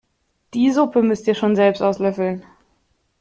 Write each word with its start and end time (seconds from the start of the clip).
Die 0.55 0.71
Suppe 0.71 1.03
müsst 1.03 1.27
ihr 1.27 1.35
schon 1.35 1.55
selbst 1.55 1.83
auslöffeln! 1.83 2.43